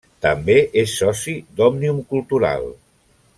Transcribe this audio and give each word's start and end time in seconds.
També 0.25 0.55
és 0.83 0.95
soci 1.01 1.35
d'Òmnium 1.59 2.01
Cultural. 2.15 2.67